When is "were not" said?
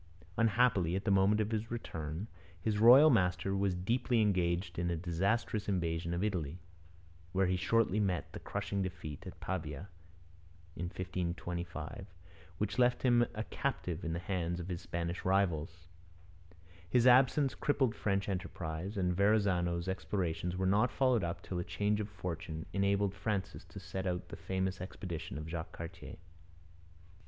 20.57-20.89